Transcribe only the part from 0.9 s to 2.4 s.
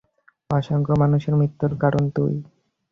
মানুষের মৃত্যুর কারণ তুই।